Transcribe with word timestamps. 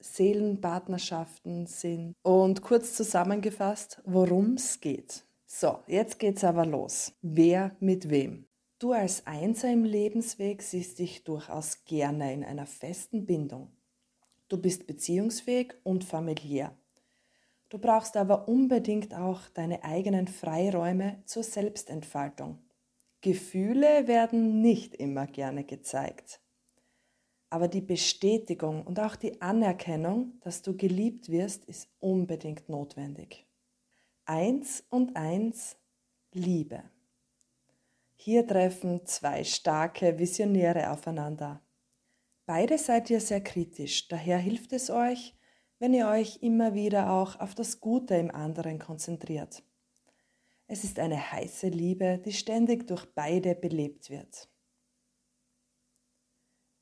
Seelenpartnerschaften 0.00 1.66
sind. 1.66 2.14
Und 2.22 2.62
kurz 2.62 2.94
zusammengefasst, 2.94 4.00
worum 4.04 4.54
es 4.54 4.80
geht. 4.80 5.24
So, 5.46 5.78
jetzt 5.86 6.18
geht's 6.18 6.44
aber 6.44 6.66
los. 6.66 7.12
Wer 7.22 7.76
mit 7.80 8.10
wem? 8.10 8.46
Du 8.78 8.92
als 8.92 9.26
Einser 9.26 9.72
im 9.72 9.84
Lebensweg 9.84 10.62
siehst 10.62 10.98
dich 10.98 11.24
durchaus 11.24 11.84
gerne 11.84 12.32
in 12.32 12.44
einer 12.44 12.66
festen 12.66 13.26
Bindung. 13.26 13.72
Du 14.48 14.56
bist 14.56 14.86
beziehungsfähig 14.86 15.74
und 15.82 16.04
familiär. 16.04 16.76
Du 17.70 17.78
brauchst 17.78 18.16
aber 18.16 18.48
unbedingt 18.48 19.14
auch 19.14 19.40
deine 19.52 19.84
eigenen 19.84 20.28
Freiräume 20.28 21.22
zur 21.26 21.42
Selbstentfaltung. 21.42 22.58
Gefühle 23.20 24.06
werden 24.06 24.62
nicht 24.62 24.94
immer 24.94 25.26
gerne 25.26 25.64
gezeigt. 25.64 26.40
Aber 27.50 27.68
die 27.68 27.80
Bestätigung 27.80 28.86
und 28.86 29.00
auch 29.00 29.16
die 29.16 29.40
Anerkennung, 29.40 30.38
dass 30.40 30.62
du 30.62 30.76
geliebt 30.76 31.30
wirst, 31.30 31.64
ist 31.64 31.88
unbedingt 31.98 32.68
notwendig. 32.68 33.46
Eins 34.26 34.84
und 34.90 35.16
eins, 35.16 35.76
Liebe. 36.32 36.82
Hier 38.14 38.46
treffen 38.46 39.06
zwei 39.06 39.44
starke 39.44 40.18
Visionäre 40.18 40.90
aufeinander. 40.90 41.62
Beide 42.44 42.76
seid 42.76 43.08
ihr 43.10 43.20
sehr 43.20 43.42
kritisch, 43.42 44.08
daher 44.08 44.38
hilft 44.38 44.72
es 44.72 44.90
euch, 44.90 45.34
wenn 45.78 45.94
ihr 45.94 46.08
euch 46.08 46.38
immer 46.42 46.74
wieder 46.74 47.12
auch 47.12 47.38
auf 47.40 47.54
das 47.54 47.80
Gute 47.80 48.14
im 48.16 48.30
anderen 48.30 48.78
konzentriert. 48.78 49.62
Es 50.66 50.84
ist 50.84 50.98
eine 50.98 51.32
heiße 51.32 51.68
Liebe, 51.68 52.20
die 52.24 52.32
ständig 52.32 52.86
durch 52.86 53.06
beide 53.14 53.54
belebt 53.54 54.10
wird. 54.10 54.48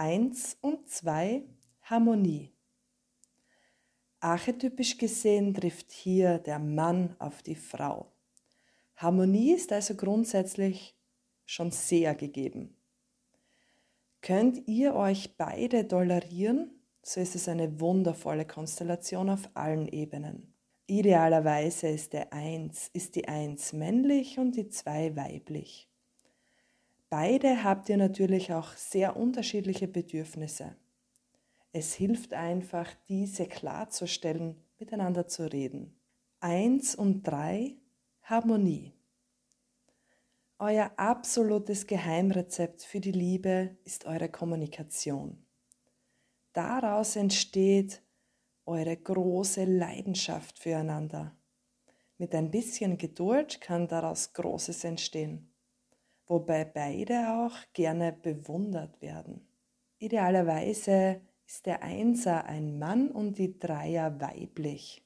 Eins 0.00 0.56
und 0.62 0.88
zwei 0.88 1.44
Harmonie. 1.82 2.54
Archetypisch 4.20 4.96
gesehen 4.96 5.52
trifft 5.52 5.92
hier 5.92 6.38
der 6.38 6.58
Mann 6.58 7.16
auf 7.18 7.42
die 7.42 7.54
Frau. 7.54 8.10
Harmonie 8.96 9.52
ist 9.52 9.70
also 9.74 9.94
grundsätzlich 9.96 10.96
schon 11.44 11.70
sehr 11.70 12.14
gegeben. 12.14 12.78
Könnt 14.22 14.66
ihr 14.66 14.94
euch 14.94 15.36
beide 15.36 15.86
tolerieren, 15.86 16.70
so 17.02 17.20
ist 17.20 17.34
es 17.34 17.46
eine 17.46 17.78
wundervolle 17.78 18.46
Konstellation 18.46 19.28
auf 19.28 19.50
allen 19.52 19.86
Ebenen. 19.86 20.54
Idealerweise 20.86 21.88
ist 21.88 22.14
der 22.14 22.32
Eins, 22.32 22.88
ist 22.94 23.16
die 23.16 23.28
Eins 23.28 23.74
männlich 23.74 24.38
und 24.38 24.56
die 24.56 24.70
Zwei 24.70 25.14
weiblich. 25.14 25.89
Beide 27.10 27.64
habt 27.64 27.88
ihr 27.88 27.96
natürlich 27.96 28.52
auch 28.52 28.72
sehr 28.76 29.16
unterschiedliche 29.16 29.88
Bedürfnisse. 29.88 30.76
Es 31.72 31.92
hilft 31.92 32.34
einfach, 32.34 32.86
diese 33.08 33.46
klarzustellen, 33.46 34.62
miteinander 34.78 35.26
zu 35.26 35.52
reden. 35.52 36.00
Eins 36.38 36.94
und 36.94 37.24
drei, 37.24 37.74
Harmonie. 38.22 38.92
Euer 40.60 40.92
absolutes 40.98 41.88
Geheimrezept 41.88 42.82
für 42.82 43.00
die 43.00 43.10
Liebe 43.10 43.76
ist 43.82 44.04
eure 44.04 44.28
Kommunikation. 44.28 45.44
Daraus 46.52 47.16
entsteht 47.16 48.02
eure 48.66 48.96
große 48.96 49.64
Leidenschaft 49.64 50.60
füreinander. 50.60 51.36
Mit 52.18 52.36
ein 52.36 52.52
bisschen 52.52 52.98
Geduld 52.98 53.60
kann 53.60 53.88
daraus 53.88 54.32
Großes 54.32 54.84
entstehen 54.84 55.50
wobei 56.30 56.64
beide 56.64 57.28
auch 57.34 57.56
gerne 57.72 58.12
bewundert 58.12 59.02
werden. 59.02 59.46
Idealerweise 59.98 61.20
ist 61.44 61.66
der 61.66 61.82
Einser 61.82 62.44
ein 62.44 62.78
Mann 62.78 63.10
und 63.10 63.36
die 63.36 63.58
Dreier 63.58 64.20
weiblich. 64.20 65.04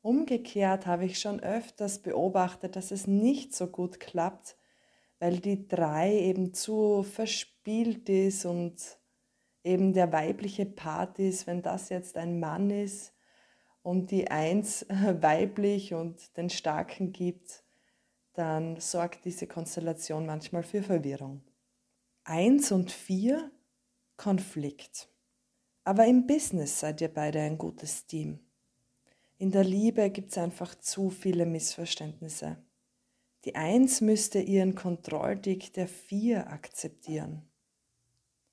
Umgekehrt 0.00 0.86
habe 0.86 1.04
ich 1.04 1.18
schon 1.18 1.40
öfters 1.40 1.98
beobachtet, 1.98 2.76
dass 2.76 2.92
es 2.92 3.08
nicht 3.08 3.54
so 3.56 3.66
gut 3.66 3.98
klappt, 3.98 4.56
weil 5.18 5.40
die 5.40 5.66
Drei 5.66 6.16
eben 6.16 6.54
zu 6.54 7.02
verspielt 7.02 8.08
ist 8.08 8.44
und 8.44 9.00
eben 9.64 9.92
der 9.92 10.12
weibliche 10.12 10.64
Part 10.64 11.18
ist, 11.18 11.48
wenn 11.48 11.60
das 11.60 11.88
jetzt 11.88 12.16
ein 12.16 12.38
Mann 12.38 12.70
ist 12.70 13.12
und 13.82 14.12
die 14.12 14.30
Eins 14.30 14.86
weiblich 15.20 15.92
und 15.92 16.36
den 16.36 16.50
Starken 16.50 17.12
gibt, 17.12 17.64
dann 18.38 18.78
sorgt 18.78 19.24
diese 19.24 19.48
Konstellation 19.48 20.24
manchmal 20.24 20.62
für 20.62 20.80
Verwirrung. 20.80 21.42
Eins 22.22 22.70
und 22.70 22.92
vier 22.92 23.50
Konflikt. 24.16 25.08
Aber 25.82 26.06
im 26.06 26.28
Business 26.28 26.78
seid 26.78 27.00
ihr 27.00 27.08
beide 27.08 27.40
ein 27.40 27.58
gutes 27.58 28.06
Team. 28.06 28.38
In 29.38 29.50
der 29.50 29.64
Liebe 29.64 30.08
gibt 30.10 30.30
es 30.30 30.38
einfach 30.38 30.76
zu 30.76 31.10
viele 31.10 31.46
Missverständnisse. 31.46 32.58
Die 33.44 33.56
Eins 33.56 34.00
müsste 34.00 34.38
ihren 34.38 34.76
Kontrolldick 34.76 35.72
der 35.72 35.88
Vier 35.88 36.48
akzeptieren 36.48 37.42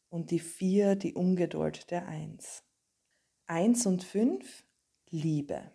und 0.10 0.32
die 0.32 0.40
Vier 0.40 0.96
die 0.96 1.14
Ungeduld 1.14 1.92
der 1.92 2.08
Eins. 2.08 2.64
Eins 3.46 3.86
und 3.86 4.04
fünf 4.04 4.64
Liebe. 5.12 5.72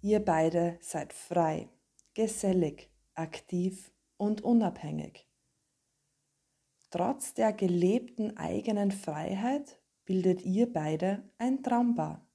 Ihr 0.00 0.24
beide 0.24 0.78
seid 0.80 1.12
frei 1.12 1.68
gesellig, 2.14 2.90
aktiv 3.14 3.92
und 4.16 4.42
unabhängig. 4.42 5.26
Trotz 6.90 7.34
der 7.34 7.52
gelebten 7.52 8.36
eigenen 8.36 8.92
Freiheit 8.92 9.80
bildet 10.04 10.42
ihr 10.42 10.70
beide 10.70 11.22
ein 11.38 11.62
Traumbar. 11.62 12.26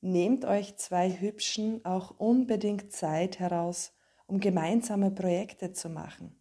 Nehmt 0.00 0.44
euch 0.44 0.76
zwei 0.76 1.10
Hübschen 1.10 1.84
auch 1.84 2.18
unbedingt 2.18 2.92
Zeit 2.92 3.38
heraus, 3.38 3.92
um 4.26 4.40
gemeinsame 4.40 5.10
Projekte 5.10 5.72
zu 5.72 5.88
machen. 5.88 6.40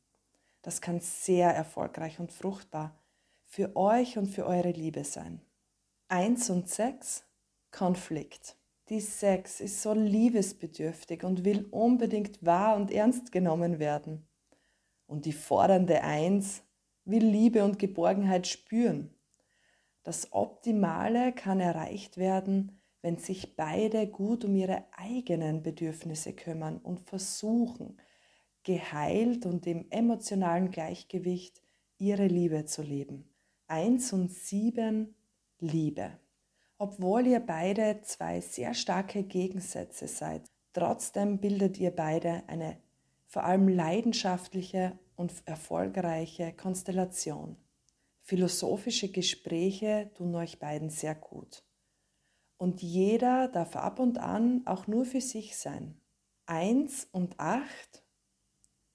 Das 0.62 0.82
kann 0.82 1.00
sehr 1.00 1.54
erfolgreich 1.54 2.20
und 2.20 2.32
fruchtbar 2.32 3.00
für 3.46 3.76
euch 3.76 4.18
und 4.18 4.28
für 4.28 4.46
eure 4.46 4.72
Liebe 4.72 5.04
sein. 5.04 5.42
Eins 6.08 6.50
und 6.50 6.68
sechs 6.68 7.24
Konflikt. 7.72 8.58
Die 8.90 9.02
Sex 9.02 9.62
ist 9.62 9.82
so 9.82 9.94
liebesbedürftig 9.94 11.24
und 11.24 11.44
will 11.44 11.66
unbedingt 11.72 12.46
wahr 12.46 12.76
und 12.76 12.92
ernst 12.92 13.32
genommen 13.32 13.80
werden. 13.80 14.28
Und 15.08 15.26
die 15.26 15.34
fordernde 15.34 16.04
Eins 16.04 16.64
will 17.04 17.26
Liebe 17.26 17.64
und 17.64 17.80
Geborgenheit 17.80 18.46
spüren. 18.46 19.10
Das 20.04 20.32
Optimale 20.34 21.34
kann 21.34 21.60
erreicht 21.60 22.18
werden, 22.18 22.80
wenn 23.02 23.18
sich 23.18 23.56
beide 23.56 24.08
gut 24.08 24.46
um 24.46 24.56
ihre 24.56 24.86
eigenen 24.92 25.64
Bedürfnisse 25.64 26.34
kümmern 26.34 26.78
und 26.78 27.00
versuchen, 27.00 27.98
geheilt 28.64 29.48
und 29.48 29.66
im 29.66 29.86
emotionalen 29.90 30.70
Gleichgewicht 30.70 31.62
ihre 31.98 32.28
Liebe 32.28 32.66
zu 32.66 32.84
leben. 32.84 33.30
Eins 33.68 34.14
und 34.14 34.32
sieben 34.32 35.16
Liebe. 35.60 36.20
Obwohl 36.78 37.26
ihr 37.28 37.40
beide 37.40 38.02
zwei 38.02 38.42
sehr 38.42 38.74
starke 38.74 39.24
Gegensätze 39.24 40.08
seid, 40.08 40.50
trotzdem 40.74 41.40
bildet 41.40 41.80
ihr 41.80 41.92
beide 41.92 42.44
eine 42.48 42.78
vor 43.28 43.44
allem 43.44 43.68
leidenschaftliche 43.68 44.98
und 45.16 45.32
erfolgreiche 45.46 46.54
Konstellation. 46.54 47.58
Philosophische 48.22 49.12
Gespräche 49.12 50.12
tun 50.16 50.36
euch 50.36 50.60
beiden 50.60 50.90
sehr 50.90 51.16
gut. 51.16 51.64
Und 52.58 52.82
jeder 52.82 53.48
darf 53.48 53.76
ab 53.76 54.00
und 54.00 54.18
an 54.18 54.66
auch 54.66 54.88
nur 54.88 55.06
für 55.06 55.22
sich 55.22 55.58
sein. 55.58 56.00
Eins 56.46 57.08
und 57.12 57.40
acht 57.40 58.04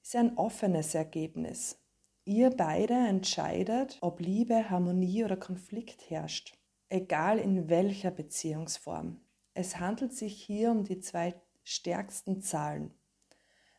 ist 0.03 0.17
ein 0.17 0.37
offenes 0.37 0.95
Ergebnis. 0.95 1.79
Ihr 2.25 2.51
beide 2.51 2.95
entscheidet, 2.95 3.99
ob 4.01 4.21
Liebe, 4.21 4.71
Harmonie 4.71 5.25
oder 5.25 5.37
Konflikt 5.37 6.11
herrscht, 6.11 6.60
egal 6.91 7.39
in 7.39 7.71
welcher 7.71 8.11
Beziehungsform. 8.11 9.21
Es 9.55 9.79
handelt 9.79 10.13
sich 10.13 10.43
hier 10.43 10.71
um 10.71 10.85
die 10.85 11.01
zwei 11.01 11.35
stärksten 11.65 12.43
Zahlen. 12.43 12.93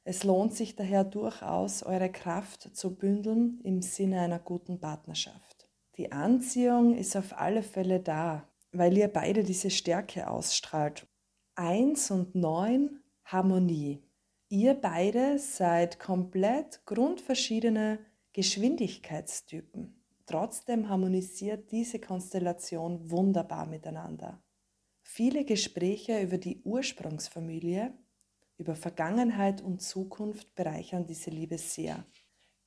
Es 0.03 0.23
lohnt 0.23 0.55
sich 0.55 0.75
daher 0.75 1.03
durchaus, 1.03 1.83
eure 1.83 2.11
Kraft 2.11 2.75
zu 2.75 2.95
bündeln 2.95 3.59
im 3.63 3.81
Sinne 3.81 4.21
einer 4.21 4.39
guten 4.39 4.79
Partnerschaft. 4.79 5.69
Die 5.97 6.11
Anziehung 6.11 6.95
ist 6.95 7.15
auf 7.15 7.37
alle 7.37 7.61
Fälle 7.61 7.99
da, 7.99 8.47
weil 8.71 8.97
ihr 8.97 9.07
beide 9.07 9.43
diese 9.43 9.69
Stärke 9.69 10.29
ausstrahlt. 10.29 11.07
Eins 11.55 12.09
und 12.09 12.33
neun 12.33 13.03
Harmonie. 13.25 14.03
Ihr 14.49 14.73
beide 14.73 15.37
seid 15.37 15.99
komplett 15.99 16.83
grundverschiedene 16.85 17.99
Geschwindigkeitstypen. 18.33 20.00
Trotzdem 20.25 20.89
harmonisiert 20.89 21.71
diese 21.71 21.99
Konstellation 21.99 23.09
wunderbar 23.09 23.65
miteinander. 23.65 24.41
Viele 25.01 25.45
Gespräche 25.45 26.21
über 26.21 26.37
die 26.37 26.61
Ursprungsfamilie, 26.63 27.93
über 28.57 28.75
Vergangenheit 28.75 29.61
und 29.61 29.81
Zukunft 29.81 30.53
bereichern 30.55 31.05
diese 31.05 31.31
Liebe 31.31 31.57
sehr. 31.57 32.05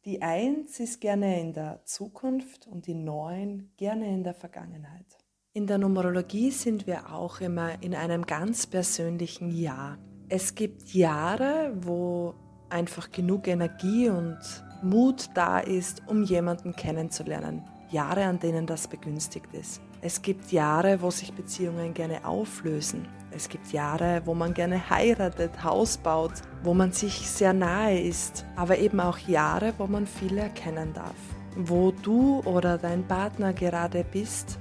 Die 0.05 0.21
Eins 0.21 0.81
ist 0.81 1.01
gerne 1.01 1.41
in 1.41 1.53
der 1.55 1.83
Zukunft 1.85 2.67
und 2.67 2.87
die 2.87 2.95
Neun 2.95 3.73
gerne 3.77 4.12
in 4.12 4.23
der 4.23 4.35
Vergangenheit. 4.35 5.06
In 5.55 5.67
der 5.67 5.79
Numerologie 5.79 6.51
sind 6.51 6.87
wir 6.87 7.15
auch 7.15 7.41
immer 7.41 7.83
in 7.83 7.95
einem 7.95 8.27
ganz 8.27 8.67
persönlichen 8.67 9.51
Jahr. 9.53 9.99
Es 10.29 10.55
gibt 10.55 10.93
Jahre, 10.93 11.73
wo 11.77 12.35
einfach 12.69 13.12
genug 13.12 13.47
Energie 13.47 14.09
und 14.09 14.64
Mut 14.85 15.31
da 15.35 15.59
ist, 15.61 16.03
um 16.07 16.23
jemanden 16.23 16.77
kennenzulernen. 16.77 17.63
Jahre, 17.91 18.25
an 18.25 18.39
denen 18.39 18.67
das 18.67 18.89
begünstigt 18.89 19.55
ist. 19.55 19.81
Es 20.03 20.21
gibt 20.21 20.53
Jahre, 20.53 21.01
wo 21.01 21.11
sich 21.11 21.33
Beziehungen 21.33 21.95
gerne 21.95 22.27
auflösen. 22.27 23.09
Es 23.31 23.49
gibt 23.49 23.73
Jahre, 23.73 24.23
wo 24.27 24.35
man 24.35 24.53
gerne 24.53 24.91
heiratet, 24.91 25.65
Haus 25.65 25.97
baut, 25.97 26.33
wo 26.63 26.75
man 26.75 26.93
sich 26.93 27.29
sehr 27.31 27.55
nahe 27.55 27.99
ist. 27.99 28.45
Aber 28.57 28.79
eben 28.79 29.01
auch 29.01 29.19
Jahre, 29.19 29.73
wo 29.79 29.87
man 29.87 30.07
viel 30.07 30.37
erkennen 30.37 30.93
darf. 30.93 31.17
Wo 31.57 31.91
du 31.91 32.41
oder 32.45 32.77
dein 32.77 33.07
Partner 33.07 33.53
gerade 33.53 34.05
bist, 34.05 34.59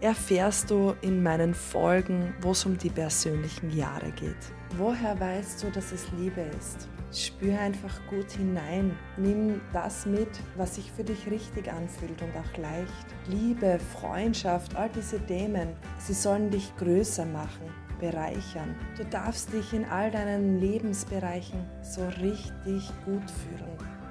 erfährst 0.00 0.70
du 0.70 0.94
in 1.02 1.22
meinen 1.22 1.54
Folgen, 1.54 2.34
wo 2.40 2.50
es 2.50 2.66
um 2.66 2.76
die 2.76 2.90
persönlichen 2.90 3.70
Jahre 3.76 4.10
geht. 4.10 4.34
Woher 4.76 5.18
weißt 5.20 5.62
du, 5.62 5.70
dass 5.70 5.92
es 5.92 6.10
Liebe 6.18 6.40
ist? 6.58 6.88
Spür 7.12 7.60
einfach 7.60 7.94
gut 8.08 8.30
hinein. 8.32 8.96
Nimm 9.18 9.60
das 9.72 10.06
mit, 10.06 10.30
was 10.56 10.76
sich 10.76 10.90
für 10.92 11.04
dich 11.04 11.30
richtig 11.30 11.70
anfühlt 11.70 12.22
und 12.22 12.30
auch 12.36 12.56
leicht. 12.56 13.06
Liebe, 13.28 13.78
Freundschaft, 13.78 14.74
all 14.76 14.88
diese 14.88 15.20
Themen, 15.26 15.74
sie 15.98 16.14
sollen 16.14 16.50
dich 16.50 16.74
größer 16.76 17.26
machen, 17.26 17.66
bereichern. 18.00 18.74
Du 18.96 19.04
darfst 19.04 19.52
dich 19.52 19.74
in 19.74 19.84
all 19.84 20.10
deinen 20.10 20.58
Lebensbereichen 20.58 21.64
so 21.82 22.06
richtig 22.22 22.90
gut 23.04 23.30
fühlen. 23.30 24.01